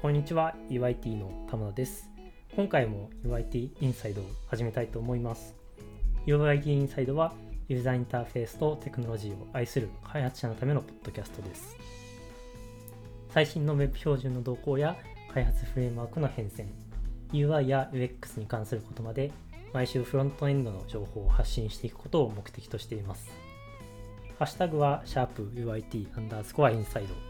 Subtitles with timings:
[0.00, 2.08] こんにちは UIT の玉田です。
[2.54, 5.56] 今回も UIT インサイドを始めたいと思います。
[6.24, 7.32] UIT インサイドは
[7.66, 11.76] ユーザーインターフェースとテクノロジーを愛する開発者のためのポッドキャストです。
[13.30, 14.96] 最新の Web 標準の動向や
[15.34, 16.66] 開発フレームワークの変遷
[17.32, 19.32] UI や UX に関することまで
[19.72, 23.28] 毎週フロントエンドの情報を発信していくことを目的としています。
[24.38, 27.27] ハッシュタグは、シャープ u i t アンダースコアインサイド。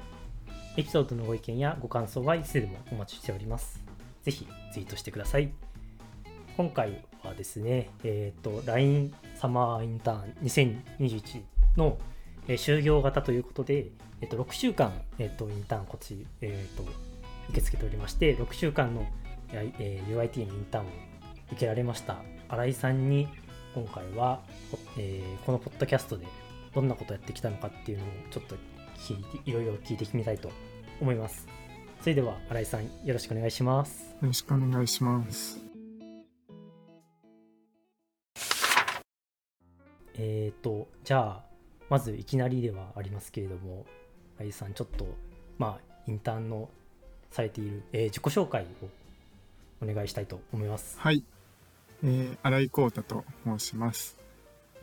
[0.79, 3.83] エピソードのご意見やご感想はいつでもお待ちしております。
[4.23, 5.51] ぜひツイートしてください。
[6.57, 11.43] 今回はですね、えっ、ー、と、LINE サマーインターン2021
[11.77, 11.99] の、
[12.47, 13.89] えー、就業型ということで、
[14.21, 19.05] えっ、ー、と、6週間、えっ、と、インターンこっち、えっ、と、受け付けておりまして、6週間の、
[19.51, 20.89] え UIT のインターンを
[21.51, 22.19] 受けられました
[22.51, 23.27] 新井さんに
[23.75, 24.43] 今回は、
[24.97, 26.25] えこのポッドキャストで
[26.73, 28.55] どんなことやってきたのかっていうのをちょっと
[28.99, 30.51] 聞いていろいろ聞いてみたいと
[31.01, 31.47] 思います。
[32.01, 34.11] それでは新井さんよろしくお願いします。
[34.11, 35.61] よろしくお願いします。
[40.15, 41.45] えっ、ー、とじゃあ
[41.89, 43.87] まずいきなりではありますけれども
[44.39, 45.07] 新井さんちょっと
[45.59, 46.69] まあインターンの
[47.31, 48.89] されている、えー、自己紹介を
[49.85, 50.99] お願いしたいと思います。
[50.99, 51.23] はい、
[52.03, 54.19] えー、新井光太と申します。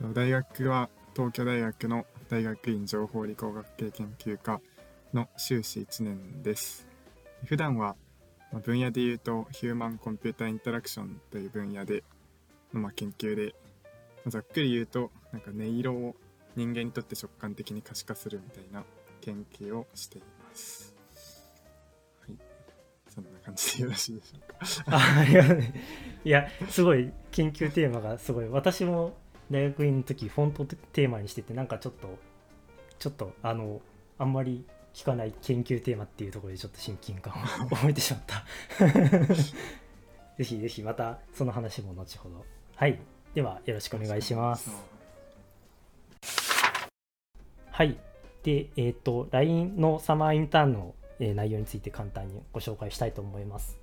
[0.00, 4.60] 大学は東京大学の大学院情報理工学系研究科
[5.14, 6.88] の修士1年です。
[7.44, 7.94] 普段は
[8.64, 12.02] 分野で言うとヒューマンコンピューターインタラクションという分野で
[12.74, 13.54] のま研究で
[14.26, 16.16] ざっくり言うとなんか音色を
[16.56, 18.82] 人間にとって直感的に可視化するみたいな
[19.20, 20.94] 研究をしています。
[22.26, 22.36] はい。
[23.08, 24.56] そんな感じでよろしいでしょうか。
[25.20, 29.16] あいや、いや、すごい研究テーマがすごい私も
[29.50, 32.18] 大学院の時フォントテーマにしててなんかちょっと
[32.98, 33.80] ちょっとあの
[34.18, 37.36] あんまり聞かない研究テーマっていうところでちょっと親近感を
[37.68, 38.44] 覚えてしまった。
[40.38, 42.44] ぜひぜひまたその話も後ほど。
[42.74, 42.98] はい。
[43.34, 44.70] ではよろしくお願いします。
[47.70, 47.98] はい。
[48.42, 53.78] でえっ、ー、と LINE のサマーインターンの、えー、内容について簡単にご紹介したいと思います。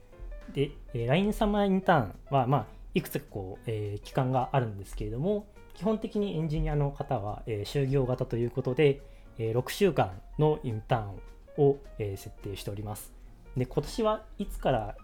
[0.54, 2.66] で、えー、LINE サマーインターンはまあ
[2.96, 9.02] いくつかこう、えー、期間があるんですけれども、基本的にエンジニアの方は、えー、就業型ということで、
[9.38, 13.14] えー、6週間のインターンを、えー、設定しております。
[13.58, 14.96] で、今年はいつから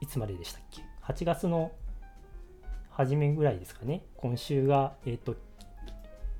[0.00, 1.72] いつまででしたっけ ?8 月の
[2.90, 4.02] 初めぐらいですかね。
[4.16, 5.36] 今週が、えっ、と、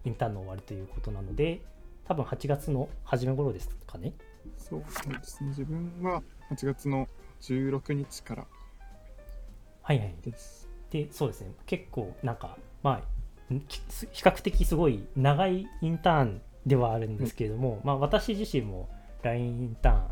[0.04, 1.60] インターンの終わりということなので、
[2.04, 4.12] 多分8月の初め頃ですかね。
[4.56, 5.48] そうですね。
[5.48, 7.08] 自分は8月の
[7.40, 8.46] 16日から
[9.82, 10.14] はいはい
[10.90, 13.15] でそうですね結構なんかまあ
[13.48, 13.58] 比
[14.22, 18.88] 較的すごい長いインターンではあるんですけれども、うん、まあ、私自身も
[19.22, 20.02] LINE インターン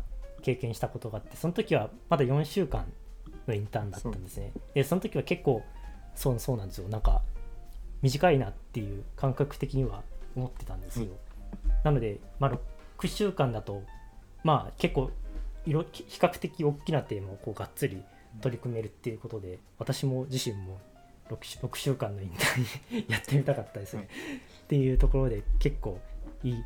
[0.41, 2.85] 経験したことがあってその時はまだ4週間
[3.47, 4.51] のインターンだったんですね。
[4.73, 5.63] でその時は結構
[6.15, 6.87] そうそうなんですよ。
[6.87, 7.21] なんか
[8.01, 10.03] 短いなっていう感覚的には
[10.35, 11.11] 思ってたんですよ、うん、
[11.83, 12.51] なので、まあ、
[12.99, 13.81] 6週間だと
[14.43, 15.09] まあ結構
[15.63, 18.03] 比較的大きなテーマをこうがっつり
[18.41, 20.79] 取り組めるっていうことで私も自身も
[21.29, 24.07] 6, 6週間のインターン やってみたかったですね、
[24.63, 25.99] っていうところで結構
[26.43, 26.63] いい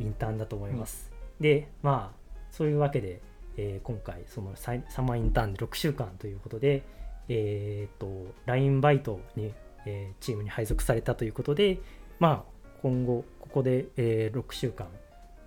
[0.00, 3.20] インターンだと思います、うん、でまあそういうわけで、
[3.56, 6.82] えー、今回そのサマーインターンで6週間ということで
[7.28, 9.52] えっ、ー、と LINE バイトに、
[9.86, 11.78] えー、チームに配属されたということで
[12.18, 14.88] まあ今後ここで、えー、6週間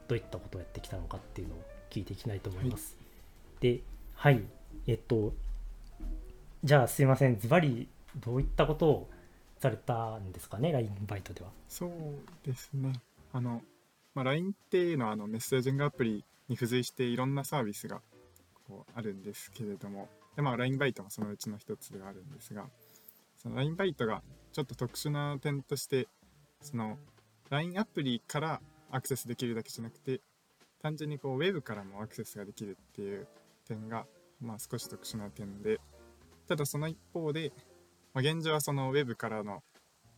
[0.07, 2.97] どういったことをやってきたのかっていうのを聞いていきたいと思います、
[3.61, 3.81] はい、で
[4.19, 4.43] はい。
[4.85, 5.33] えっと
[6.61, 7.39] じゃあすいません。
[7.39, 7.87] ズバリ
[8.19, 9.09] どういったことを
[9.59, 11.49] されたんですかね LINE バイトでは。
[11.67, 11.91] そう
[12.47, 12.93] ですね。
[13.33, 13.61] あの、
[14.15, 18.01] まあ、LINE っていうのはあのメッセージングアプリに付随していろんなサービスが
[18.67, 22.65] こうあるんですけれどもで、まあ、LINE バイトもそのうちの一つではあるんですが
[23.37, 24.21] その LINE バイトが
[24.51, 26.07] ちょっと特殊な点として
[26.61, 26.97] その
[27.49, 30.21] LINE アプリからアクセスできるだけじゃなくて
[30.81, 33.27] 単純にこうウェブからもアクセスができるっていう
[33.67, 34.05] 点が、
[34.41, 35.79] まあ、少し特殊な点で
[36.49, 37.53] ただその一方で、
[38.13, 39.61] まあ、現状はそのウェブからの、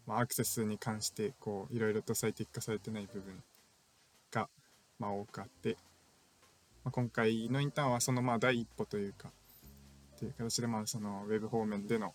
[0.08, 3.44] まあ、アクセスに関してこういろいろと最適化されてない部分
[4.32, 4.48] が、
[5.00, 5.78] まあ、多くあって、
[6.84, 9.30] まあ、今回のインターンはそのまあ第一歩というか
[10.20, 12.14] という形でまあそのウェブ方面での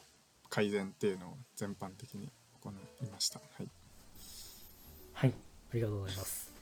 [0.48, 2.30] 改善っていうのを全般的に
[2.62, 3.40] 行いました。
[3.40, 3.68] はい、
[5.12, 5.32] はい、
[5.72, 6.52] ありがとうございます。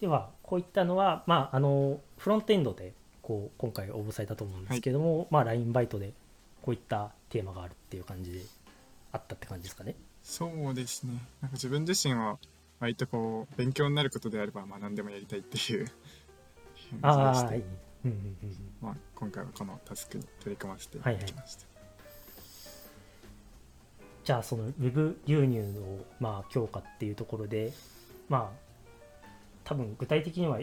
[0.00, 2.92] ではこういったのは、まあ、あのフロントエンドで
[3.22, 6.12] こう今回応募されたと思うんですけども、はい、まあ、LINE バイトで
[6.60, 8.42] こういったテーマがあるっていう感じで
[9.10, 9.96] あったって感じですかね。
[10.22, 11.14] そうですね。
[11.42, 12.38] なんか自分自身は
[12.78, 15.88] 割とこう勉強になることであればまあ何でもやりたいっていう。
[17.02, 17.58] ああ、はい、
[18.04, 18.56] うんうんうんうん。
[18.80, 21.66] まあ、今回はこのタスクに取り組ませていただきました。
[24.22, 27.72] じゃあその Web 流入のまあ強化っていうところで
[28.28, 29.26] まあ
[29.64, 30.60] 多分具体的には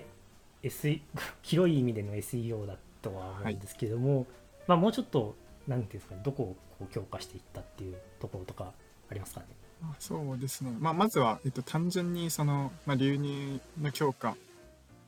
[0.63, 1.01] SE
[1.43, 4.25] 広い意味での SEO だとは思うんですけども、
[4.67, 5.35] まあもうちょっと
[5.71, 8.73] なんていうんですかねどこをこう強化していったっていうところとか
[9.09, 9.47] ありますかね？
[9.83, 14.35] あそうですね、まあ、まずは、えっと、単純にその、まあ、流入の強化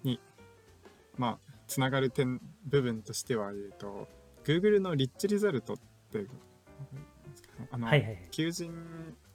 [0.04, 0.20] に、
[1.18, 4.08] まあ、つながる点部分としては、えっと、
[4.44, 5.78] Google のリッチリザルトっ
[6.12, 6.30] ていう
[7.72, 8.20] あの、はいはいはい。
[8.32, 8.74] 求人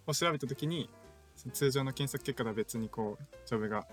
[0.07, 0.91] を調べた時に
[1.53, 3.87] 通常の検索結果とは別にこうジョブが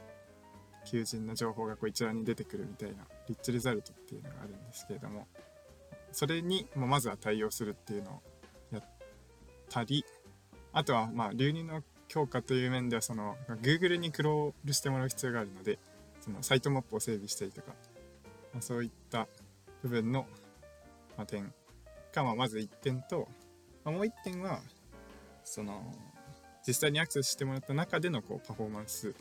[0.86, 5.28] 求人の情報がこう一覧に出てくるみたいなリッチリザルトっていうのがあるんですけれども
[6.16, 8.22] それにままずは対応するっていうのを
[8.72, 8.84] やっ
[9.70, 10.06] たり
[10.72, 15.78] あとはまあ流入の強化という面ではその Google にクロールしてもらう必要があるので
[16.22, 17.74] そのサイトマップを整備したりとか、
[18.54, 19.28] ま、そういった
[19.84, 20.26] 部分の、
[21.18, 21.54] ま、点
[22.14, 23.28] がままず1点と、
[23.84, 24.62] ま、もう1点は
[25.44, 25.84] その
[26.66, 29.14] 実際にアクセスしてもらった中でのこうパフォーマンス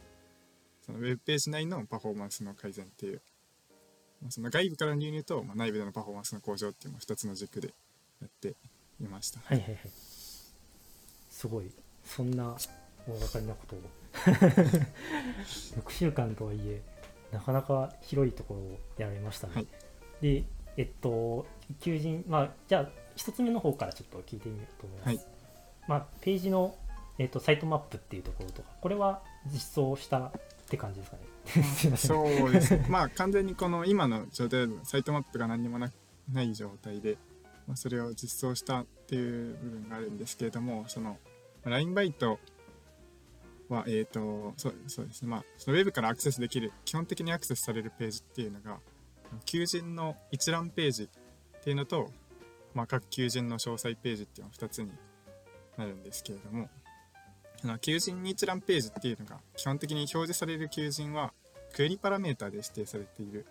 [0.87, 3.23] そのウェブページ内のパフォーマンスの改善っていう、
[4.25, 7.69] まあ、その外部からの流入と、まあ、内部でのパフォーマンスの向上っていうのを2つの軸で
[8.23, 8.55] やって
[9.01, 9.41] いました。
[9.45, 9.79] はいはいはい。
[11.29, 11.71] すごい。
[12.05, 12.57] そんな
[13.07, 13.81] 大掛かりなことを。
[14.15, 16.81] 6週間とはいえ
[17.33, 19.67] なかなか広いところをやられましたね、はい。
[20.23, 20.45] で
[20.77, 21.47] えっと
[21.81, 25.21] 求人まあじゃあ一つ目の方からちょっと聞いてみようと思います、はい。
[25.89, 26.77] まあページの、
[27.19, 29.21] えっと、サイトマップっていうところとかこれは
[29.53, 30.33] 実装したっ
[30.69, 31.25] て感じですかね
[31.97, 32.87] そうですね。
[32.89, 35.91] まあ完全にこの今の状態でサイトマップが何にもな
[36.33, 37.19] ない状態で、
[37.67, 41.19] まあ、それを実装したっていう部分があるんですけれどもその
[41.65, 42.39] LINE バイト
[43.69, 45.29] はえっ、とそうそうですね。
[45.29, 48.79] まあそのウェブからアクセスできる基本的にアクセスされるページっていうのが
[49.45, 51.09] 求人の一覧ページっ
[51.63, 52.11] ていうのと、
[52.75, 54.91] まあ、各求人の詳細ページっていうのが2つに
[55.77, 56.69] なるんですけれども
[57.65, 61.33] あの求人一覧ページっていうのが基本的に表示される求人は
[61.73, 63.47] クエリパラメータで指定されている。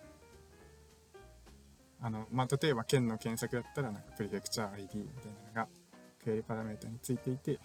[1.99, 5.67] あの、まあ、例えば県の検索だったらなんかプリフェクチャー ID みたいなのが
[6.23, 7.59] クエリパラメータについていて、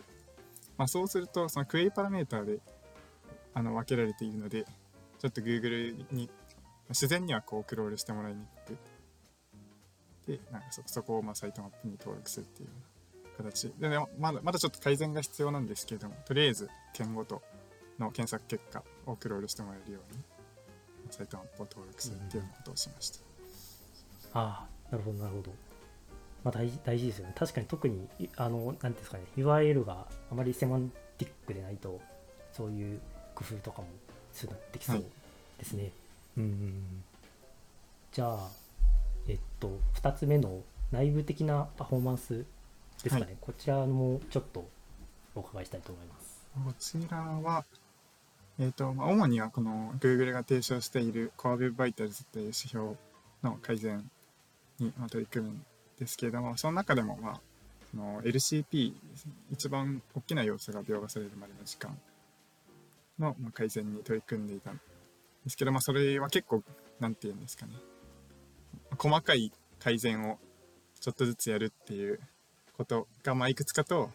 [0.76, 2.60] まあ、そうするとそのクエリパラメータで
[3.52, 4.64] あの分けられているので
[5.18, 6.30] ちょっと Google に
[6.90, 8.78] 自然にはこうクロールしてもらいにくく
[10.28, 12.97] でなんかそそこをまあサイトマップに登録するっていうような
[13.42, 13.72] 形。
[13.78, 17.42] で、ね、まだまだちょっと改善が必要なんですけれどもとりあえず県ごと
[17.98, 20.22] の検索結果をクロールしてもらえるように
[21.10, 23.20] サイトマップを登録するっていうようなことをしました。
[24.34, 25.52] ああなるほどなるほど、
[26.44, 27.34] まあ、大事大事ですよね。
[27.36, 32.00] 確かに特にいあのなんていうんですかね URL があまりセマンティックでないと
[32.52, 33.00] そういう
[33.34, 33.88] 工夫とかも
[34.32, 35.04] するできそうはい
[35.58, 35.90] ですね、
[36.36, 37.04] うんうんうん。
[38.12, 38.48] じゃあ
[39.26, 40.62] えっと2つ目の
[40.92, 42.44] 内部的なパフォーマンス
[43.02, 44.68] ですかね、はいこちらもちょっと
[45.34, 46.46] お伺いしたいと思います。
[46.64, 47.64] こちらは、
[48.58, 52.96] えーとまあ、主にはこの Google が提唱している Core Web Vitals という指標
[53.42, 54.10] の改善
[54.80, 55.64] にまあ取り組むん
[55.98, 57.40] ですけれども、その中でも、まあ、
[57.90, 58.92] その LCP
[59.52, 61.96] 一番大きな要素が描画されるまでの時間
[63.18, 64.80] のまあ改善に取り組んでいたん
[65.44, 66.62] ですけど、まあ、それは結構、
[67.00, 67.72] なんていうんですかね、
[68.96, 70.38] 細かい改善を
[71.00, 72.20] ちょっとずつやるっていう
[72.78, 74.10] ことが、まあ、いくつかと、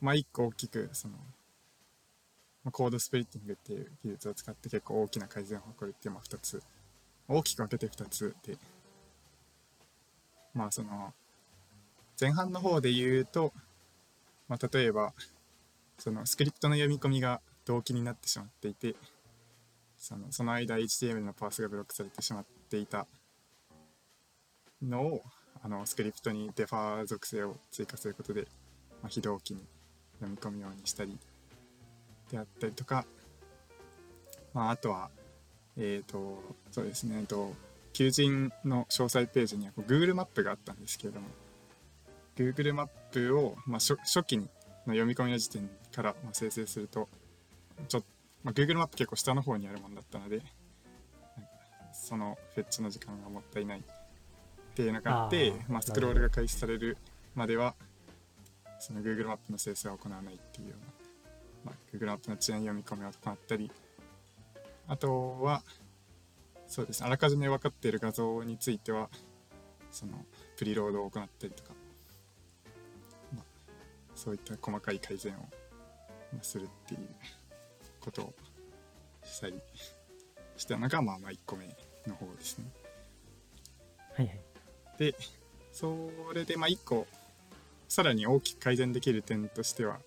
[0.00, 1.14] まあ、一個大きくその、
[2.62, 6.62] まあ、コードスプリッティングっていう技術を使って結構大きな改善を誇るっていうのは2つ。
[7.26, 8.58] 大きく分けて2つで
[10.52, 11.12] まあその
[12.20, 13.52] 前半の方で言うと、
[14.46, 15.14] まあ、例えば
[15.98, 18.94] そのスクリプトの読み込みが同期になってしまっていて
[19.98, 23.06] そのその間 HTML のパースがブロックされてしまっていた
[24.82, 25.22] のを
[25.64, 28.42] あのスクリプトにデファー属性を追加することで、
[29.02, 29.64] まあ、非同期に
[30.20, 31.18] 読み込むようにしたり
[32.30, 33.06] であったりとか、
[34.52, 35.10] まあ、あとは
[35.76, 36.40] えっ、と
[36.70, 37.52] そうですね、えっと
[37.94, 41.28] 求人の詳細ページには Google マップがあったんですけれども
[42.36, 44.48] Google マップを、まあ、初期に
[44.86, 47.08] の読み込みの時点から、まあ、生成すると
[47.88, 48.06] ちょっと、
[48.42, 50.42] まあ、Google マップ結構下の方にあるものだったので
[51.92, 53.82] そのフェッチの時間がもったいない
[54.74, 56.98] っていうのがあってまあ、スクロールが開始される
[57.36, 57.76] までは
[58.80, 60.74] その Google マップの生成は行わないっていうよ
[61.64, 63.70] うな、まあ、Google マップの遅延読み込みを行ったり
[64.88, 65.62] あとは
[66.66, 69.08] そうですねあらかじめ分かっている画像については
[69.92, 70.24] その
[70.56, 71.70] プリロードを行ったりとか、
[73.32, 73.44] まあ、
[74.16, 77.08] そういった細かい改善をまあするっていう
[78.00, 78.34] ことを
[79.22, 79.54] したり
[80.56, 81.68] したのがまあまあ1個目
[82.08, 82.64] の方ですね。
[84.16, 84.53] はいはい
[84.98, 85.14] で
[85.72, 87.06] それでまあ1個
[87.88, 89.98] さらに大きく改善できる点としては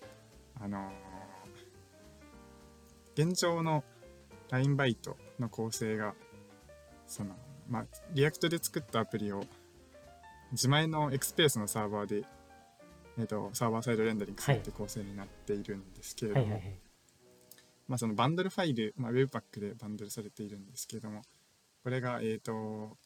[0.60, 1.08] あのー
[3.18, 3.82] 現状の
[4.48, 6.14] LINE バイトの構成が
[7.08, 7.34] その
[7.68, 9.42] まあ React で作ったアプリを
[10.52, 12.22] 自前の Express のサーバーで、
[13.18, 16.78] えー、と server side rendering するって構成になっているんですけれども、はいはいはい。
[17.88, 21.22] まあ、そのバンドルファイル、まあ、Webpack でバンドルされているんですけれども、
[21.82, 22.96] これが、えっ、と、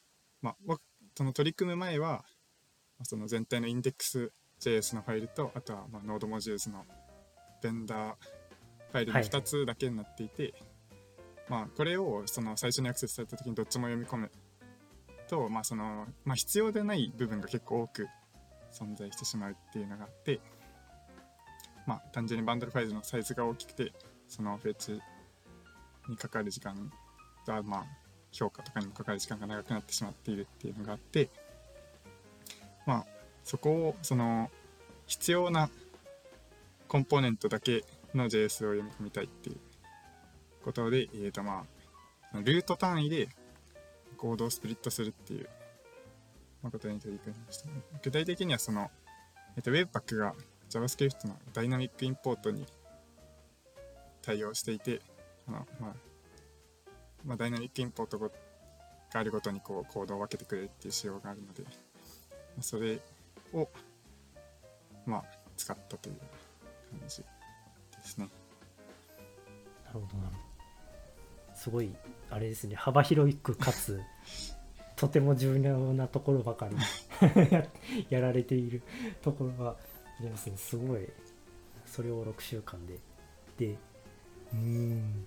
[0.43, 0.79] まあ、わ
[1.15, 6.85] その取り組む前は、まあその全体のインデックス JS のファイルと、あとは、まあ、Node Modules の
[7.63, 8.15] ベンダー
[8.93, 9.29] ファイルのはい。
[9.29, 10.55] 2つだけになっていて、
[11.49, 14.31] まあ、これをその最初にアクセスされた時にどっちも読み込む
[15.29, 18.07] と、まあそのまあ、必要でない部分が結構多く
[18.73, 20.41] 存在してしまうっていうのがあって、
[21.87, 23.93] まあ、単純にバンドルファイルのサイズが大きくて
[24.29, 25.01] そのフェッチ
[26.09, 26.91] にかかる時間
[27.47, 27.87] が、まあ、
[28.33, 31.29] 評価とかにもかかる時間が長くなってしまっているっていうのがあって、
[32.87, 33.07] まあ、
[33.45, 34.51] そこをその
[35.07, 35.71] 必要な
[36.89, 37.85] コンポーネントだけ
[38.15, 39.57] の JS を読み込みたいっていう
[40.65, 41.65] ことで、えーとま
[42.33, 43.29] あ、ルート単位で
[44.17, 45.49] コードをスプリットするっていう
[46.63, 47.69] ことに取り組みました、
[48.03, 48.91] 具体的にはその、
[49.57, 50.35] えー、と Webpack が
[50.71, 52.67] JavaScript のダイナミックインポートに
[54.23, 55.01] 対応していて
[55.49, 56.12] あの、まあ
[57.25, 58.29] まあ、ダイナミックインポートが
[59.13, 61.69] あるごとにこうコードを分けてくれるっていう仕様があるので、ま
[62.61, 62.99] あそれ
[63.53, 63.69] を、
[65.07, 65.25] まあ、
[65.57, 66.17] 使ったという
[66.99, 67.25] 感じで
[68.05, 68.29] すね。
[69.87, 70.31] なるほどな。
[70.31, 70.53] るほど
[71.55, 71.95] すごい
[72.31, 72.75] あれですね。
[72.75, 74.01] 幅広くかつ
[74.97, 76.77] とても重要なところばかり
[77.51, 77.67] や
[78.11, 78.83] やられている
[79.21, 79.77] ところがあ
[80.21, 80.57] りますね。
[80.57, 81.09] すごい
[81.87, 82.99] それを6週間で。
[83.59, 83.77] で
[84.55, 85.27] うーん。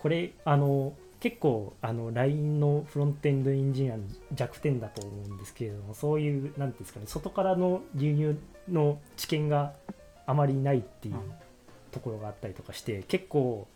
[0.00, 4.02] これあの結構あの LINE のフロントエンドエンジニアの
[4.34, 8.38] 弱点だと思うんですけれどもそういう何ていうんですかね外からの流入
[8.70, 9.72] の知見が
[10.26, 11.14] あまりないっていう
[11.92, 13.66] ところがあったりとかして結構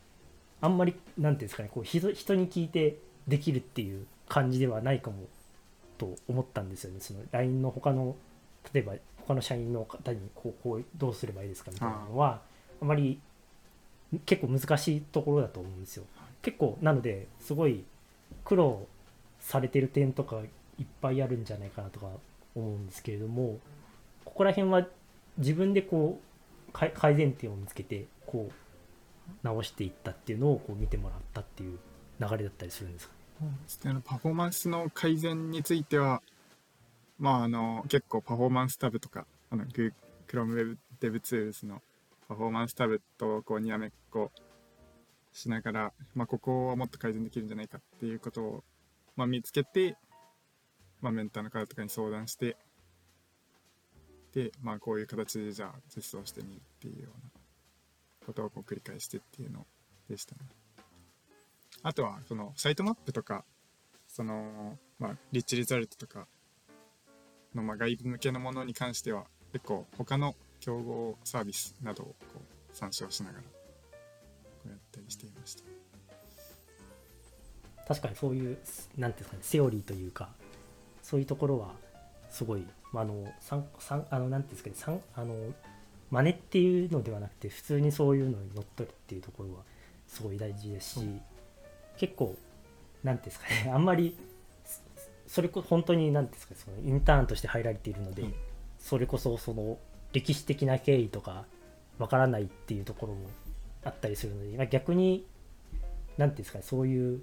[0.61, 5.17] あんまりなんていうんですかねこう人人に聞いてできるっていう感じではないかも
[5.97, 7.01] と思ったんですよね。
[7.01, 8.15] その LINE の他の
[8.75, 8.93] 例えば
[9.27, 12.43] 他の社員の方にこうこうどうすればいいですかみたいなのは
[12.83, 13.19] あまり
[14.27, 16.05] 結構難しいところだと思うんですよ
[16.43, 17.85] 結構なのですごい
[18.45, 18.87] 苦労
[19.41, 20.41] されてる点とか
[20.79, 22.07] いっぱいあるんじゃないかなとか
[22.55, 23.59] 思うんですけれども
[24.25, 24.87] ここら辺は
[25.39, 26.21] 自分でこ
[26.69, 28.53] うか改善点を見つけてこう
[29.43, 31.79] 直していったっていうのをこう見てもらったっていう
[32.21, 33.15] 流れだったりするんですか
[33.85, 36.23] あのパフォーマンスの改善については、
[37.19, 41.81] まあ、あの結構パフォーマンスタブとかあの Chrome Web DevTools の
[42.29, 44.33] パフォーマンスタブとこうにらめっこ
[45.39, 48.65] しながら、まあ、ここはもっと改善できるんじゃないかっていうことを、
[49.15, 49.97] まあ、見つけて、
[51.01, 52.57] まあ、メンターの方とかに相談して
[54.35, 57.31] で、まあ、こういう形でじゃあ実装してみるっていうような
[58.27, 59.65] ことをこう繰り返してっていうの
[60.11, 60.41] でしたね。
[61.83, 63.45] あとはそのサイトマップとか
[64.09, 66.27] その、まあ、リッチリザルトとか
[67.55, 72.15] の、まあ、外部向けのものに関しては結構他の競合サービスなどをこ
[72.73, 73.58] う参照しながら
[74.59, 75.63] こうやったりしていました。
[77.87, 78.59] 確かにそういう
[78.99, 80.29] なんていうんですかねセオリーというか
[81.03, 81.73] そういうところは
[82.29, 85.35] すごい、まあ、あの参参あのなんていうんですかね参あの
[86.11, 89.61] 真似っていうのではなくて普通にそういうのにのっとるっていうところは
[90.07, 91.21] すごい大事ですし、うん
[91.99, 92.37] 結構
[93.03, 94.17] なんていうんですかね あんまり
[94.65, 94.81] そ
[95.35, 98.35] それこ本当になんていうんですかねそのインターンとして入られているので、うん
[98.79, 99.77] それこそその
[100.13, 101.45] 歴史的な経緯とか
[101.99, 103.29] わからないっていうところも
[103.85, 105.27] あったりするので、まあ、逆に
[106.17, 107.23] なんていうんですかねそういう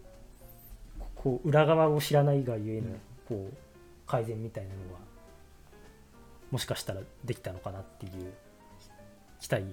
[0.99, 2.95] ここう裏側を知らないがゆえのうん
[3.27, 3.53] こう
[4.07, 4.99] 改善みたいなのは
[6.51, 8.33] もしかしたらできたのかなっていう
[9.41, 9.63] 期待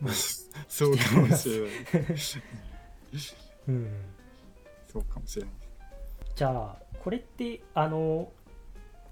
[0.00, 0.08] も、
[0.68, 1.70] そうかもしれない。
[3.68, 3.90] うん、
[4.90, 5.54] そうかもしれない。
[6.34, 8.32] じゃあこれってあの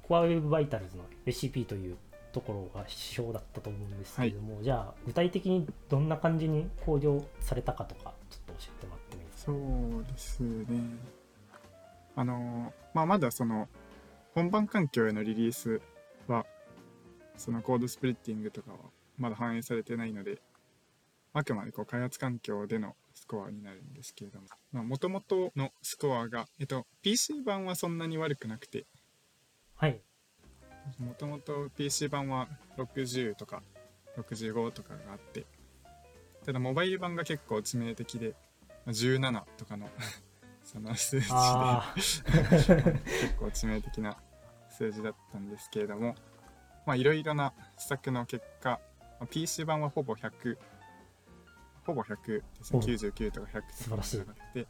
[0.09, 1.97] Core Web Vitals のレシピという
[2.33, 9.53] ところが指標だったと思うんですけれども、じゃあ具体的にどんな感じに向上されたかとかちょっと教えてもらってもいいですか？
[9.53, 10.99] そうですね。
[12.17, 13.69] あの、まあ、まだその
[14.35, 15.81] 本番環境へのリリース
[16.27, 16.47] は
[17.37, 18.79] そのコードスプリッティングとかは
[19.17, 20.41] まだ反映されてないので
[21.33, 24.41] あくまでこう開発環境でのスコアになるんですけれど
[24.73, 28.87] ももともとのスコアが、えっと、PC 版はそんなに悪くなくて
[29.77, 30.01] はい
[30.99, 33.63] もともと PC 版は60とか
[34.17, 35.47] 65とかがあって
[36.45, 38.35] ただモバイル版が結構致命的で
[38.87, 39.89] まあ17とかの
[40.65, 42.23] その数値であ 結
[43.39, 44.17] 構致命的な
[44.69, 46.15] 数字だったんですけれども
[46.87, 48.81] まあいろいろな施策の結果、
[49.19, 50.59] まあ PC 版はほぼ100
[51.85, 52.79] ほぼ100ですね。
[52.79, 54.19] お99とか100素晴らしい。
[54.21, 54.67] とか上がって、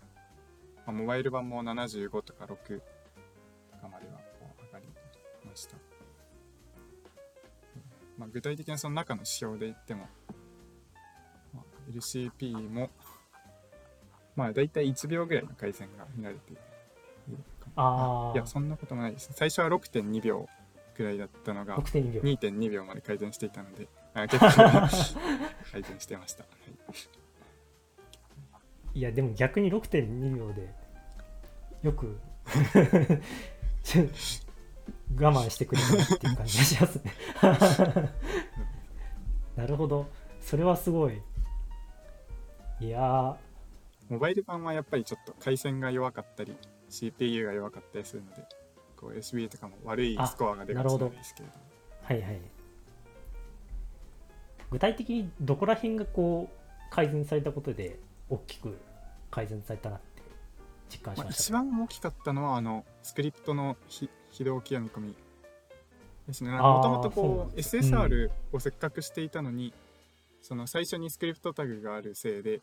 [0.76, 4.87] まあ、モバイル版も75とか6とかまではこう上がり
[5.45, 5.76] ました、
[8.21, 10.07] まあ、具体的なその中の指標で言っても、
[11.55, 12.91] まあ、LCP も
[14.37, 16.61] まあ大体1秒ぐらいの改善が見られている
[17.59, 19.31] かあいや、そんなこともないです。
[19.35, 20.47] 最初は6.2秒
[20.95, 24.50] くらいだったのあが、6.2秒2.2秒まで改善していたので、あ 結構
[25.73, 26.43] 改善してました。
[26.45, 27.21] はい
[28.93, 30.69] いやでも逆に6.2秒で
[31.83, 32.19] よく
[35.17, 37.12] 我慢してくれたなっていう感じがしますね。
[39.57, 40.07] なるほど。
[40.40, 41.21] それはすごい。
[42.81, 43.37] いやー。
[44.09, 46.57] モバイル版はやっぱりちょっと回線が弱かったり、
[46.88, 48.45] CPU が弱かったりするので、
[48.97, 51.62] こう SB とかも悪いスコアが出がちなんですけれども。
[52.02, 52.40] はいはい。
[54.71, 57.99] 具体的にどこら辺がこう改善されたことで
[58.29, 58.79] 大きく
[59.31, 60.23] 改善されたなって
[60.88, 65.17] 実感しまあ、ましたか、一番大きかったのは、あの、スクリプトの非非同期読み込み
[66.27, 66.51] ですね。
[66.51, 69.73] もともとこう、SSR をせっかくしていたのに、
[70.41, 72.63] その最初に script tag があるせいで、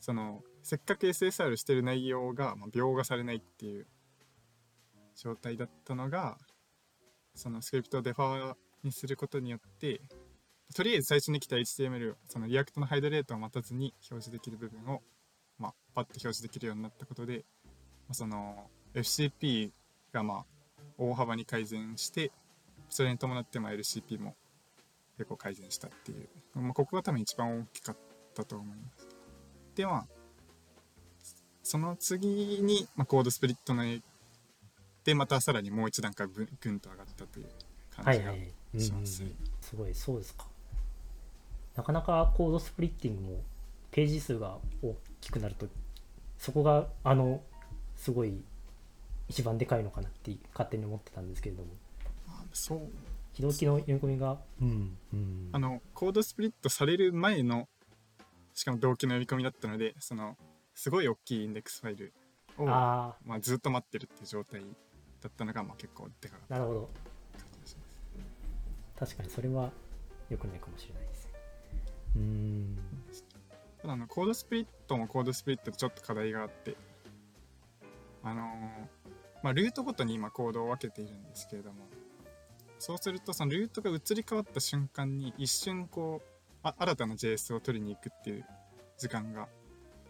[0.00, 3.86] その、せっかく SSR してる内容が、まあ、描画されないっていう
[5.14, 6.36] 状態だったのが、
[7.34, 10.00] そのスクリプトをデファにすることによって、
[10.74, 15.02] とりあえず最初に来た HTML を、その React の hydrate を待たずに表示できる部分を、
[15.58, 17.44] まあ、パッと表示できるようになったことで、
[18.08, 19.70] まあその FCP
[20.12, 20.55] がまあ
[20.98, 22.32] 大幅に改善して
[22.88, 24.34] それに伴ってまあ LCP も
[25.16, 27.96] 結構改善したっていう、まあ、ここが多分一番大きかっ
[28.34, 29.08] たと思います。
[29.74, 30.06] でまあ
[31.62, 34.00] その次に、まあ、コードスプリットの影
[35.04, 37.46] でまたさらにもう一段階ぐぐんと上がったという
[37.90, 38.32] 感じが
[38.84, 39.22] します、
[39.60, 40.46] すごいそうですか。
[41.74, 43.40] なかなかコードスプリッティングも
[43.90, 45.66] ページ数が大きくなると
[46.38, 47.40] そこがあの
[47.96, 48.42] すごい
[49.28, 51.70] 一番でかいのかなって勝手に思ってたんですけれども。
[52.28, 52.80] あそう。
[53.32, 54.38] 非同期の読み込みが。
[54.60, 55.48] うんうん。
[55.52, 57.68] あのコードスプリットされる前の
[58.54, 60.36] しかも同期の読み込みだったのでその
[60.74, 62.12] すごい大きいインデックスファイル
[62.58, 64.62] をあまあ、ずっと待ってるっていう状態
[65.20, 66.90] だったのが、まあ、結構でかかっあなるほど。
[68.98, 69.70] 確かにそれは
[70.30, 71.26] 良くないかもしれないです。
[71.26, 71.32] ね
[72.16, 72.78] うーん。
[73.82, 76.76] ただあのコードスプリットもコードスプリットでちょっと課題があって、
[78.22, 79.05] あのー
[79.42, 81.86] まあ、ルートごとに今コードを分けているんですけれども
[82.78, 86.22] そうするとそのルートが移り変わった瞬間に一瞬こ
[86.64, 88.44] う新たな JS を取りに行くっていう
[88.98, 89.48] 時間が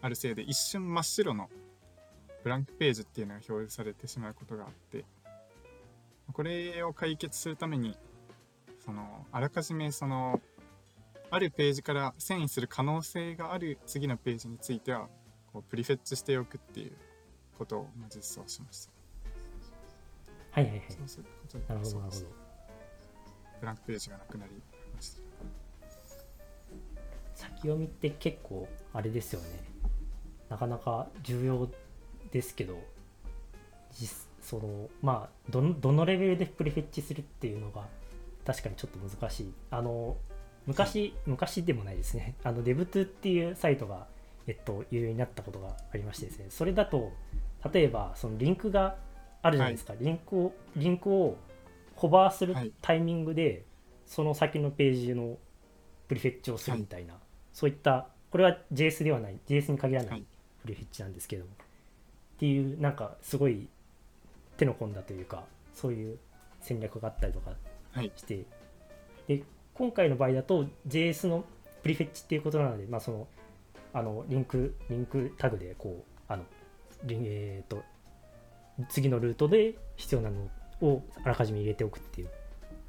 [0.01, 1.49] あるせいで一瞬真っ白の
[2.43, 5.05] ブランクページっていうのが表示されてしまうことがあって
[6.33, 7.97] これを解決するために
[8.83, 10.41] そのあらかじめその
[11.29, 15.07] あるページから遷移する可能性がある次のページについては
[15.51, 16.93] こうプリフェッチしておくっていう
[17.57, 18.96] ことを実装しました。
[20.57, 20.81] はいはいはい。
[20.89, 21.99] そうすることでなるほど。
[21.99, 22.25] なるほど。
[23.59, 24.51] ブランクページがなくなり
[24.95, 25.21] ました。
[27.35, 29.47] 先読みって結構あれですよね。
[30.49, 31.69] なかなか重要
[32.31, 32.79] ですけど
[34.41, 37.83] そのまあどどのレベルでプリフェッチするっていうのが
[38.45, 39.53] 確かにちょっと難しい。
[39.69, 40.17] あの
[40.65, 42.33] 昔昔でもないですね。
[42.43, 44.07] あの DevTo っていうサイトが
[44.47, 46.45] えっと有料になったことがありましてですね。
[46.49, 47.11] それだと
[47.71, 48.97] 例えばそのリンクが
[49.41, 51.37] あるじゃないですか、リンクをリンクを
[51.95, 52.71] ホバーするはい。
[52.81, 53.63] タイミングで、
[54.05, 55.37] その先のページの
[56.07, 57.15] プリフェッチをするみたいな、
[57.53, 59.39] そういったこれは JS ではない。
[59.47, 60.19] JS に限らなはい。
[60.19, 60.25] い
[60.61, 61.55] プリフェッチなんですけども、っ
[62.39, 63.67] ていうなんかすごい
[64.57, 66.17] 手の込んだというかそういう
[66.61, 67.51] 戦略があったりとか
[67.91, 68.11] はい。
[68.15, 68.45] して、
[69.27, 71.45] で今回の場合だと JS の
[71.83, 73.27] プリフェッチっていうことなので、まあ、その
[73.93, 76.43] あのリンクリンクタグでこうあの
[77.03, 77.83] リンえー、と
[78.89, 80.49] 次のルートで必要なの
[80.81, 82.29] をあらかじめ入れておくっていう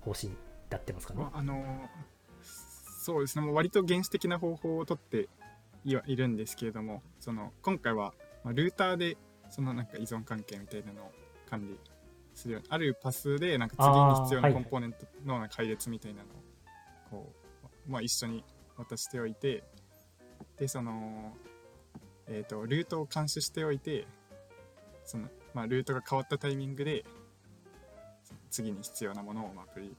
[0.00, 0.36] 方針に
[0.70, 1.30] なってますかねま。
[1.34, 2.18] ああのー
[3.08, 5.30] そうですねもう割と原始的な方法をとって
[5.82, 8.12] いはいるんですけれどもその今回は、
[8.44, 9.16] まあ、ルーターで
[9.48, 11.12] そのなんか依存関係みたいなのを
[11.48, 11.78] 管理
[12.34, 16.22] するようにあるパスでなんか次に必要ないコンポーネントの配列みたいな
[17.10, 17.32] のをこ
[17.88, 18.44] う、まあ、一緒に
[18.76, 19.64] 渡しておいて
[20.58, 21.32] でその
[22.26, 24.06] えっ、とルートを監視しておいて
[25.06, 27.04] その、まあ、ルートが変わったタイミングで
[28.50, 29.96] 次に必要なものをまあプリ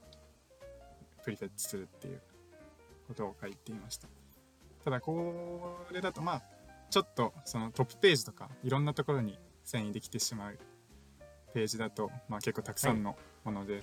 [1.24, 2.20] プリフェッチするっていう
[3.08, 4.08] ことを書いていました
[4.84, 6.42] ただこれだとまあ
[6.90, 10.58] ちょっとそのトップページとかいろんなところに遷移できてしまう
[11.54, 13.82] ページだと、まあ、結構たくさんのもので、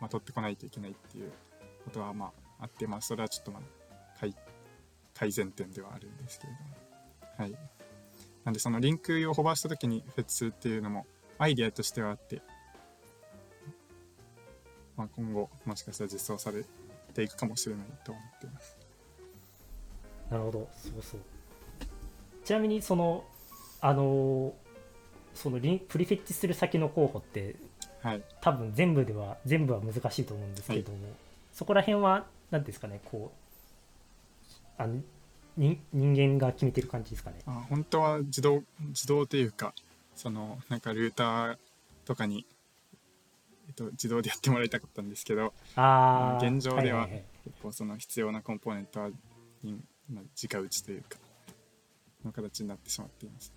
[0.00, 1.32] まあ、取ってこないといけないっていう
[1.84, 3.62] ことはまああって、まあ、それはちょっとまあ
[4.20, 4.34] 改
[5.14, 6.88] 改善点ではあるんですけれども。
[7.36, 7.77] はい。
[8.44, 11.06] なんでそのリンクをホバーした時にフェッチするっていうのも
[11.38, 12.42] アイデアとしてはあって、
[14.96, 16.64] まあ、今後もしかしたら実装され
[17.14, 18.76] ていくかもしれないと思っています。
[20.30, 21.20] なるほどそうそう
[22.44, 23.24] ちなみにその
[23.80, 24.52] あの
[25.34, 27.56] そのリンプリフェッチする先の候補って
[28.02, 28.22] はい。
[28.40, 30.98] 多分全部では全部は難しいと思うんですけども、
[31.52, 33.32] そこら辺は何ですかねこ
[34.78, 35.02] うあのに
[35.58, 37.38] 人間が決めてる感じですかね。
[37.46, 39.74] あ本当は自動自動というか
[40.14, 41.56] そのなんかルーター
[42.04, 42.46] とかに、
[43.66, 47.24] えっと、自動でやってもらいたかったんですけどああ現状では結
[47.62, 49.10] 構その必要なコンポーネントは
[49.62, 51.18] 人まあ直打ちというか
[52.24, 53.52] の形になってしまっています。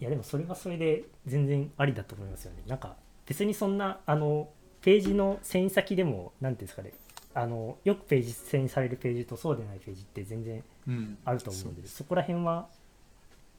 [0.00, 2.64] いやでもそれはそれで全然ありだと思いますよね。
[2.66, 4.48] なんか別にそんなあの
[4.80, 6.92] ページの遷移先でも何ていうんですかね
[7.34, 12.66] あのよくページ遷移されるページとそうでないページって全然うん、あると思うんでそうそこら辺は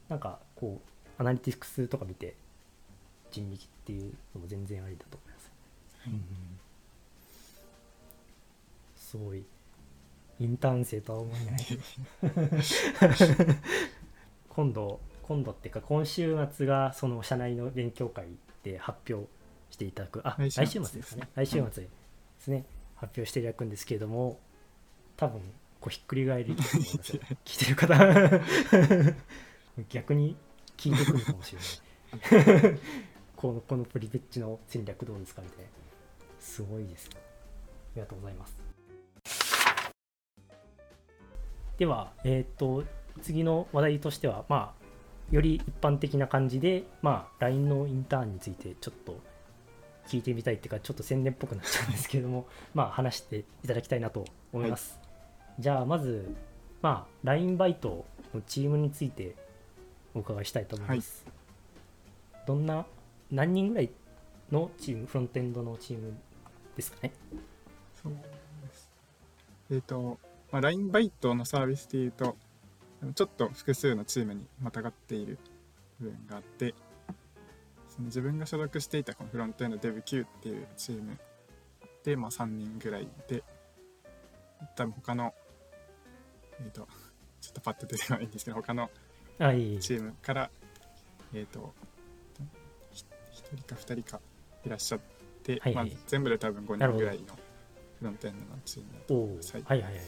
[0.08, 0.80] なんかこ
[1.18, 2.34] うアナリティクスとか見て
[3.30, 5.50] 人力っていうのも全然ありだと思います、
[5.98, 6.14] はい。
[8.96, 9.44] すごい
[10.40, 11.60] インターン生とは思えない。
[14.48, 18.28] 今度今度っていうか今週末がその社内の勉強会
[18.62, 19.28] で発表
[19.70, 20.20] していただく。
[20.24, 21.28] あ来来週末週末ですかね。
[21.34, 21.88] 来週末で
[22.38, 22.64] すね、
[22.96, 24.38] 発表していただくんですけれども
[25.16, 25.40] 多分
[25.80, 29.14] こうひっくり返りと思いますよ聞いてる方
[29.90, 30.36] 逆に
[30.76, 31.58] 聞いてくるかもしれ
[32.60, 32.78] ない。
[33.36, 35.70] このこのプリペッチの戦略どうですかみたいな。
[36.38, 37.18] すごいですあ
[37.96, 38.56] りがとうございます。
[41.78, 42.84] ではえっ、と
[43.22, 44.84] 次の話題としてはまあ
[45.34, 49.18] より一般的な感じでまあ LINE のインターンについてちょっと
[50.06, 55.00] 聞いてみたいっていうかちょっと宣伝っぽくなっちゃうんですけれども まあ話していただきたいなと思います、
[55.58, 56.34] じゃあまず
[56.82, 59.34] まあ LINE バイトのチームについて
[60.14, 61.24] お伺いしたいと思います、
[62.46, 62.86] どんな
[63.30, 63.90] 何人ぐらい
[64.52, 66.14] のチームフロントエンドのチーム
[66.76, 67.12] ですかね？
[68.02, 68.90] そうです。
[69.70, 70.18] えっ、と、
[70.52, 72.36] まあ、LINE バイトのサービスでいうと、
[73.14, 75.38] ちょっと複数のチームにまたがっている
[76.00, 76.74] 部分があって、
[77.94, 81.16] その自分が所属していたこのフロントエンド DevQ っていうチーム。
[82.02, 83.44] で、まあ、3人ぐらいで、
[84.74, 85.32] 多分他の、
[86.58, 86.88] えっ、と、
[87.40, 88.90] ちょっとパッと出てこないんですけど、他の
[89.38, 90.50] チームから、
[91.32, 91.72] えっ、と、
[92.90, 93.04] ひ
[93.54, 94.20] 1人か2人か
[94.64, 95.00] いらっしゃっ
[95.44, 95.90] て、はいはい。
[95.90, 97.34] まあ、全部で多分5なるほど人ぐらいの
[98.00, 98.92] フロントエンドのチーム。
[98.92, 99.52] だと思います。
[99.54, 100.02] はいはいはいはい。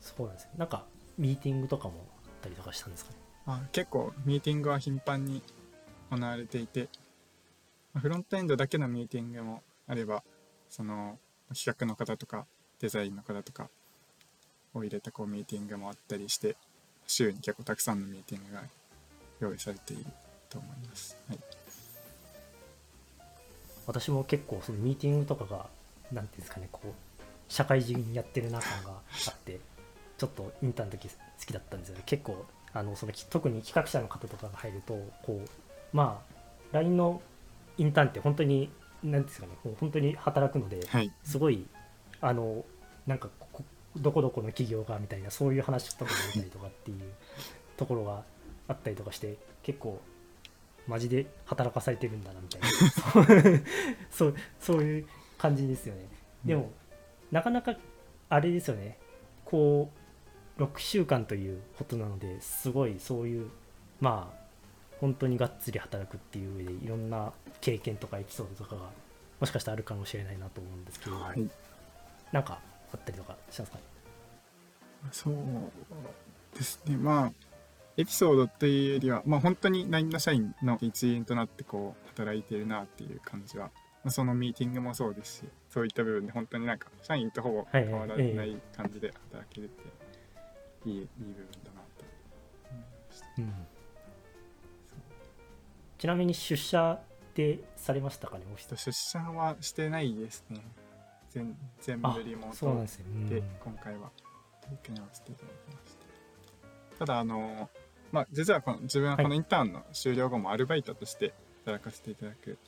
[0.00, 0.50] そうなんですね。
[0.58, 5.42] なんかミーティングとかもあったりとかしたんですかねあ結構ミーティングは頻繁に
[6.10, 6.90] 行われていて、
[7.96, 10.22] フロントエンドだけのミーティングもあれば、
[10.68, 11.18] その
[11.54, 12.44] 企画の方とか
[12.78, 13.70] デザインの方とか
[14.74, 16.56] を入れたこうミーティングもあったりして、
[17.06, 18.62] 週に結構たくさんのミーティングが
[19.40, 20.04] 用意されている
[20.50, 21.16] と思います。
[21.26, 21.38] はい、
[23.86, 25.66] 私も結構そのミーティングとかが
[26.12, 26.92] なんていうんですかねこう
[27.48, 29.58] 社会人やってるな感があって
[30.18, 31.14] ちょっとインターンの時好
[31.46, 35.48] きだったんですよね結構あのその特に企画者の方とかが入るとこう
[35.96, 36.36] まあ
[36.72, 37.22] LINE の
[37.78, 38.70] インターンって本当に
[39.02, 41.66] なんですかね本当に働くのではい、すごい
[42.20, 42.64] あの
[43.06, 43.64] なんかここ
[43.96, 46.98] どこどこの企業がみたいなそういう話とかも出たりとかっていう
[47.76, 48.22] ところが
[48.68, 50.00] あったりとかして結構
[50.86, 52.68] マジで働かされてるんだなみたいな。
[53.12, 53.64] そう
[54.10, 56.06] そうそういう感じですよね。
[56.44, 56.70] でも、
[57.30, 57.76] なかなか
[58.30, 58.98] あれですよね。
[59.44, 59.97] こう
[60.58, 63.48] 6週間ということなのですごいそういう
[64.00, 64.38] まあ
[65.00, 68.90] 本当にがっつり働くっていう上でいろんな経験とかエピソードとかが
[69.40, 71.48] もしかしたらあるかもしれないなと思うんですけど、はい、
[72.32, 72.58] なんか
[72.92, 73.78] あったりとかしますか？
[73.78, 73.82] ね
[75.12, 75.34] そう
[76.56, 76.96] ですね。
[76.96, 77.32] まあ、
[77.96, 83.66] エピソードっていうよりは、まあ本当に LINE の社員の一員となってこう働いているなっていう感じは、
[84.02, 89.90] まあ、そのミーティングもそうですし、そういった部分で本当になんか社員とほぼ変わらない感じで働けるって、いい、
[90.84, 92.04] いい部分だなと
[92.70, 93.26] 思いました。
[93.38, 93.52] うん。
[95.98, 100.60] ちなみに出社ってされましたかね出社はしてないですね。
[101.30, 104.10] 全全部あリモートですよ、うんで今回は
[104.62, 105.96] 取り組みをさせていただきまし
[106.96, 106.98] た。
[106.98, 107.68] ただあの
[108.12, 112.58] まあ実はこの自分はこのインターンの終了後もアルバイトとして働かせていただく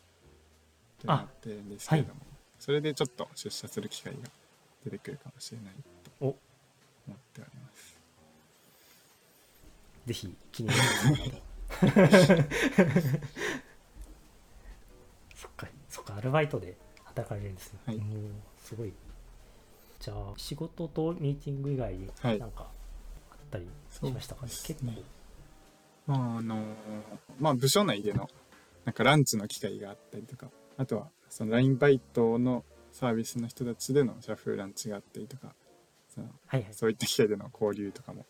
[0.99, 2.20] となってるんですけれども、
[2.59, 4.18] それでちょっと出社する機会が
[4.85, 6.37] 出てくるかもしれないとお。
[7.07, 7.60] 思っております
[10.06, 11.42] ぜひ気になる方と
[15.36, 17.96] そっかそっかアルバイトで働かれるんですね、はい。
[17.98, 18.32] もう
[18.62, 18.92] すごい
[20.00, 22.70] じゃあ仕事とミーティング以外にはいなんか
[23.30, 24.98] あったりしましたかね、そうです結ね
[26.06, 26.12] 構。
[26.12, 26.64] まああの
[27.38, 28.28] まあ部署内での
[28.84, 35.54] なんかランチの機会があったりとかあとはその LINE バイトのサービスの人たちでの社風ランチがあったりとか
[36.08, 36.74] そのはいはい。
[36.74, 38.26] そういった機会での交流とかも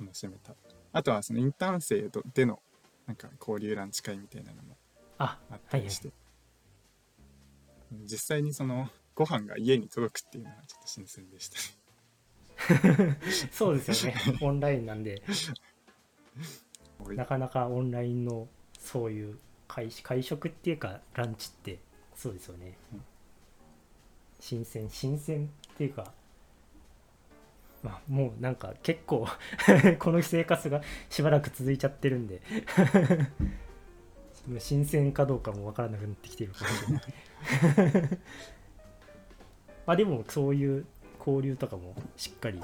[0.00, 0.54] 楽しめた。
[0.92, 2.60] あとはそのインターン生とでの
[3.06, 4.76] なんか交流ランチ会みたいなのも
[5.18, 5.60] ああっはいはい。
[5.70, 6.10] たりして、
[8.04, 11.58] 実際にそのご飯が家に届くっていうのはちょっと新鮮でした
[12.88, 13.18] ね。
[13.52, 14.20] そうですよね。
[14.40, 15.22] オンラインなんで。
[17.08, 21.78] なかなかオンラインのそういう会会食っていうかランチって
[22.14, 23.04] そうですよね、うん。
[24.38, 26.12] 新鮮新鮮っていうか
[27.82, 29.26] まあもうなんか結構
[29.98, 32.42] この生活がしばらく続いちゃってるんで。
[34.58, 38.18] 新鮮かどうかもわからなくなってきてるかもしれない。
[39.86, 40.86] まあでもそういう
[41.18, 42.60] 交流とかもしっかり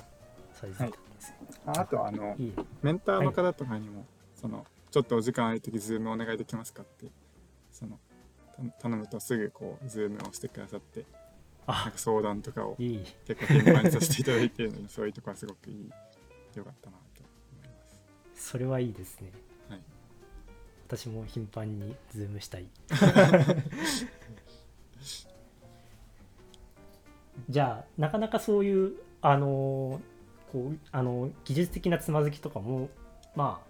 [0.53, 7.07] されてたんですね、ああとはあのい、いメンターの方とかにも、そのちょっとお時間空いて Zoom お願いできますかって
[7.71, 7.99] その
[8.79, 11.05] た頼むとすぐこう Zoom をしてくださって
[11.67, 15.91] なんあか相談とかを結構頻繁にさせていただいているのでそういうところはすごくいい
[16.55, 17.29] 良かったなと思
[17.65, 17.75] いま
[18.37, 18.51] す。
[18.51, 19.33] それはいいですね。
[19.69, 19.81] はい、
[20.87, 22.69] 私も頻繁に Zoom したい。
[27.49, 30.01] じゃあなかなかそういうあの
[30.53, 32.89] こうあの技術的なつまずきとかも
[33.35, 33.67] まあ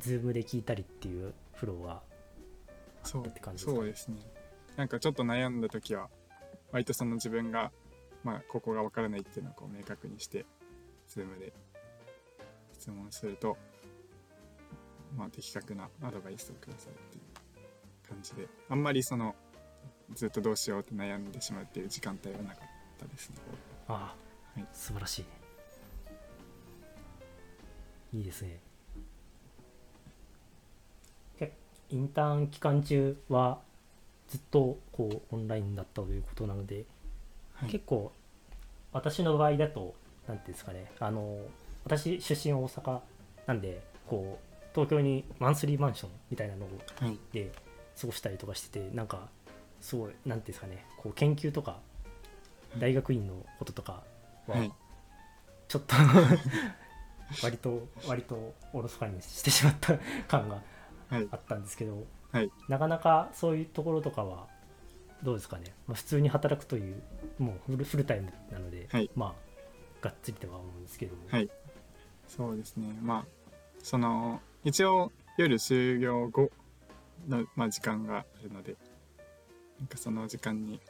[0.00, 2.02] Zoom で聞いたりっていうフローは
[3.04, 3.80] そうって感じですか？
[3.80, 4.16] そうですね。
[4.76, 6.08] なんかちょっと悩んだ時は
[6.72, 7.70] 割とその自分が
[8.24, 10.44] まあここがわからないっていうのをこう明確にして
[11.08, 11.52] Zoom で
[12.72, 13.56] 質問すると
[15.16, 19.34] まあ的確なアドバイスをくださるっていう感じであんまりその
[20.14, 23.36] ずっとどうしようって悩んでしまうっていう時間帯はなかったですね。
[23.88, 24.66] ああ、はい。
[24.72, 25.24] 素晴らしい。
[28.18, 28.60] いいですね。
[31.38, 31.52] け
[31.88, 33.60] インターン期間中は
[34.32, 36.86] ずっとこうオンラインだったということなので、
[37.52, 37.68] はい。
[37.68, 38.12] 結構
[38.90, 39.94] 私の場合だと
[40.26, 41.38] 何ていうんですかねあの
[41.84, 43.00] 私出身大阪
[43.46, 46.66] なんでこう東京にマンスリーマンションみたいなの
[47.30, 47.52] で
[48.00, 49.28] 過ごしたりとかしててなんか
[49.82, 51.78] すごいなんていうんですかねこう研究とか
[52.78, 54.02] 大学院のこととか
[54.46, 54.72] ははい。
[55.68, 55.94] ちょっと
[57.42, 60.62] 割と割とおろそかにしてしまった感が
[61.10, 61.28] はい。
[61.30, 62.04] あったんですけど、はい
[62.68, 64.46] なかなかそういうところとかは
[65.22, 67.02] どうですかね、まあ、普通に働くという
[67.38, 69.10] もうフルタイムなので、はい。
[69.14, 69.34] まあ
[70.00, 71.48] がっつりとは思うんですけども、はい。
[72.26, 72.88] そうですね。
[73.02, 73.26] まあ
[73.82, 76.50] その一応夜終業後
[77.28, 78.76] の、まあ、時間があるので
[79.78, 80.80] なんかその時間に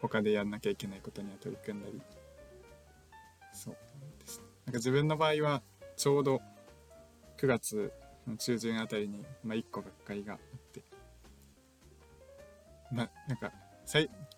[0.00, 2.00] 他でやんなきゃいけないことには取り組んだり。
[3.52, 3.76] そう
[4.20, 4.44] ですね。
[4.66, 5.62] なんか自分の場合は
[5.96, 6.40] ちょうど
[7.38, 7.92] 9月
[8.26, 10.40] の中旬あたりに、まあ、1個学会があっ
[12.94, 13.52] てまあなんか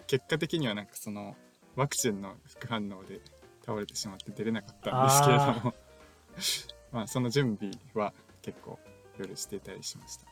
[0.06, 1.36] 結果的にはなんかその
[1.74, 3.20] ワクチンの副反応で
[3.64, 5.74] 倒れてしまって出れなかったんですけれども。
[6.92, 8.78] まあその準備は結構
[9.18, 10.26] 夜してたりしました。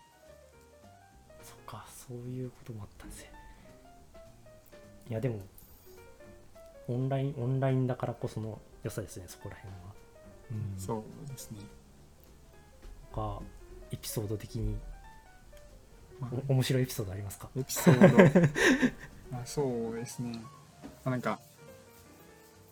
[1.42, 3.32] そっかそういうこともあったんですね。
[5.10, 5.40] いやでも
[6.88, 9.80] オンラインオンラインだからこその良さですねそこら辺は、
[10.52, 11.58] うん、そうですね、
[13.12, 13.40] 他
[13.90, 14.78] エピソード的に
[16.48, 17.48] 面白いエピソードありますか？
[17.56, 18.48] エピソード。
[19.30, 21.40] まあそうですね、まあ、なんか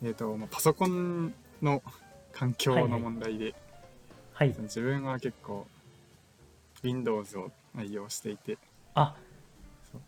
[0.03, 1.81] えっ、と、まあ、パソコンの
[2.33, 3.55] 環境の問題で、
[4.33, 5.65] はい自分は結構
[6.83, 8.57] Windows を愛用していて。
[8.95, 9.15] あ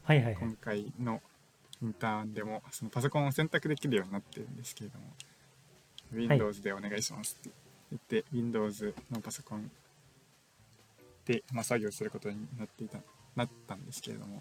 [0.03, 0.35] はいはいはい。
[0.41, 1.21] 今回の
[1.81, 5.05] インターンでもそのパソコンを選択できるようになってるんですけれども、
[6.11, 7.49] Windows でお願いしますって。
[7.91, 9.71] 言って、Windows のパソコン
[11.25, 12.97] で、まあ、作業することになっていた
[13.35, 14.35] なったんですけれども、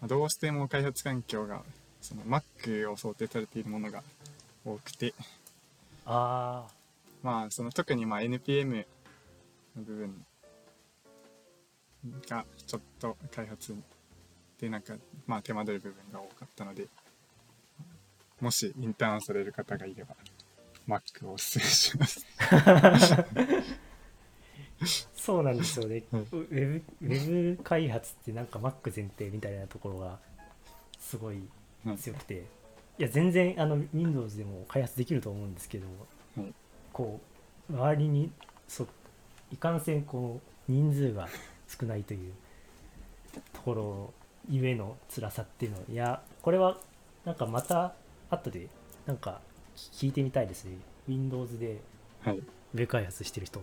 [0.00, 1.62] まあどうしても開発環境が
[2.00, 4.02] その Mac を想定されているものが
[4.64, 5.14] 多くて、
[6.06, 6.66] あ
[7.22, 8.86] まあその特にまあ NPM
[9.76, 10.24] の部分
[12.28, 13.74] がちょっと開発
[14.60, 14.94] でなんか
[15.26, 16.86] まあ手間取る部分が多かったので
[18.40, 20.16] もしインターンされる方がいれば
[20.88, 22.26] Mac をおすすめします
[25.14, 30.18] そうなんですよね、はいウェブウェブ開発ってなんか Mac 前提みたいなところが
[30.98, 31.42] すごい
[31.84, 32.44] はい強くて、
[32.98, 35.86] いや全然あの Windows でも開発できると思うんですけど、
[36.36, 36.52] はい
[36.92, 37.20] こ
[37.70, 38.30] う周りに
[38.66, 38.86] そ
[39.52, 41.28] いかんせんこう人数が
[41.68, 42.32] 少ないという
[43.52, 44.12] ところ
[44.48, 46.78] ゆえの辛さっていうのいやこれは
[47.24, 47.94] なんかまた
[48.30, 48.68] 後で
[49.06, 49.40] なんか
[49.76, 50.76] 聞いてみたいですね。
[51.08, 51.80] Windows で
[52.22, 52.38] はい。
[52.38, 53.60] ウェブ開発してる人。
[53.60, 53.62] い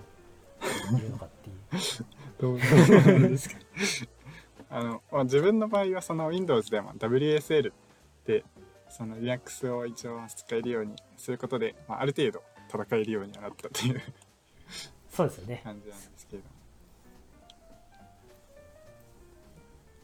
[0.99, 2.05] るのかっていう
[2.39, 3.55] どうなんですか
[4.69, 7.71] あの、まあ、自分の場合はその Windows でも WSL
[8.25, 8.43] で
[8.89, 14.01] その Linux を一応使えるようにすることで、まあ、ある程度戦えるようにはなったという
[15.09, 15.61] そうですよね。
[15.63, 16.49] 感じなんですけれど。
[16.49, 16.55] も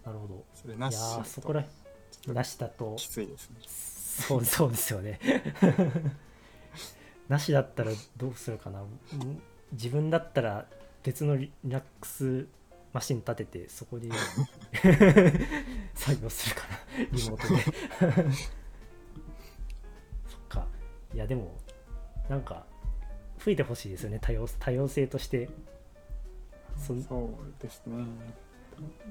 [0.06, 0.46] なるほど。
[0.56, 1.66] それないしだそことら
[2.34, 3.58] なしだときついですね。
[3.68, 5.20] そうそうですよね。
[7.30, 8.82] なしだったらどうするかな。
[8.82, 9.42] うん
[9.74, 10.66] 自分だったら
[11.04, 12.48] 別のリ Linux
[12.94, 14.10] マシン立ててそこで
[15.96, 16.78] 作業するかな
[17.12, 17.64] リモートで。
[20.30, 20.68] そっか。
[21.14, 21.58] いやでも
[22.30, 22.66] なんか
[23.44, 24.20] 増えてほしいですよね。
[24.22, 25.50] 多様多様性として。
[26.78, 28.06] そそうですね。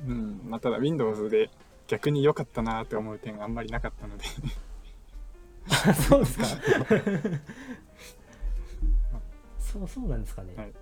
[0.07, 0.40] うん。
[0.44, 1.51] まあただ Windows で
[1.88, 4.25] 逆に良かったなって思う点があんまりなかったので。
[5.88, 6.46] あそうですか
[9.73, 10.73] そうそうなんですかね、はい。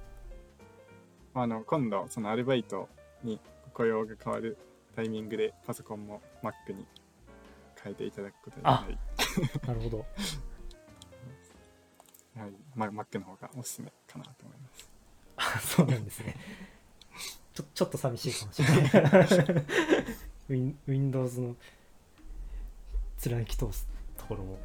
[1.34, 2.88] あの今度そのアルバイト
[3.22, 3.38] に
[3.72, 4.58] 雇用が変わる
[4.96, 6.86] タイミングでパソコンも Mac に
[7.82, 8.98] 変えていただくことになり、
[9.66, 9.98] なるほど。
[12.36, 12.52] はい。
[12.74, 14.90] まあ、Mac の方がおすすめかなと思います。
[15.36, 16.34] あ そうなんですね。
[17.54, 18.80] ちょちょっと寂しいかもしれない。
[20.50, 21.56] Win- Windows の
[23.18, 23.86] 貫き通す。
[23.86, 23.99] と
[24.30, 24.58] ころも。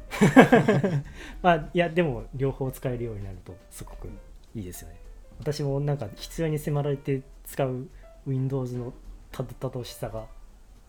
[1.42, 4.08] まあ、いや、でも、両方使えるようになると、すごく
[4.54, 4.96] いいですよね。
[5.38, 7.88] 私もなんか、必要に迫られて使う
[8.26, 8.92] Windows の
[9.30, 10.26] たどたどしさが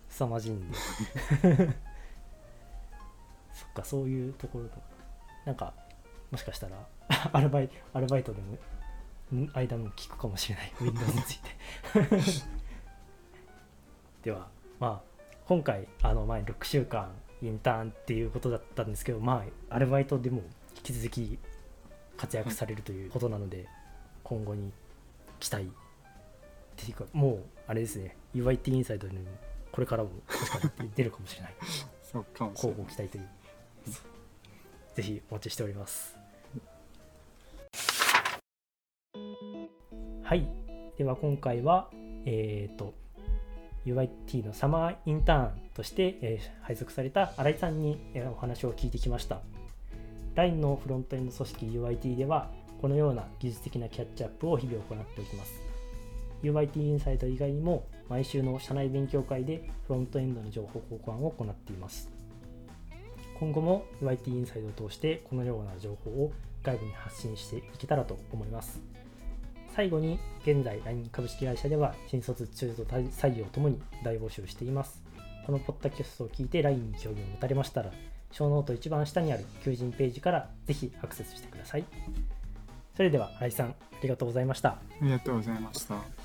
[0.09, 0.77] 凄まじいんで。
[3.51, 4.77] そっか、そういうところと、
[5.45, 5.73] なんか、
[6.31, 6.87] もしかしたら、
[7.33, 8.57] アルバイアルバイトでも
[9.53, 11.49] 間も聞くかもしれない Windows について
[14.23, 14.47] では
[14.79, 17.09] まあ今回あの前6週間
[17.41, 20.41] インターンっていうことだったんですけどまあアルバイトでも
[20.78, 21.39] 引き続き
[22.17, 23.67] 活躍されるということなので、
[24.23, 24.71] 今後に
[25.39, 25.67] 期待っ
[26.76, 29.26] ていうかもうあれですね UIT インサイドにも
[29.71, 31.54] これからもかして出るかもしれない。
[32.02, 32.95] そうかもしれ交ない。
[32.95, 33.30] 互期待という。
[34.95, 36.17] ぜひお待ちしております。
[40.23, 40.50] はい。
[40.97, 41.91] では今回は
[42.26, 42.95] えっ、と
[43.88, 49.41] UIT のサマーインターンとして、え配属された新井さんに、えお話を聞いてきました。
[50.36, 55.62] LINE のフロントエンド組織 UIT ではこのような技術的なキャッチアップを日々行っておきます。
[56.43, 62.10] UIT インサイト以外にも毎週の社内勉強会でフロントエンドの情報交換を行っています。
[63.39, 68.82] 今後も UIT インサイドを通してこのような情報を外部に発信していけたらと思います。
[69.77, 75.03] 最後に現在 LINE 株式会社では新卒中途採用ともに大募集しています。
[75.45, 77.91] このポッドキャストを聞いて LINE に興味を持たれましたら
[78.32, 81.83] ショーノート一番下にある求人ページからぜひアクセスしてください。
[82.95, 84.69] それでは新井さんありがとうございました。
[84.69, 86.16] ありがとうございました。